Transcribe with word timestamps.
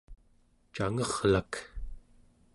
cangerlak 0.73 1.51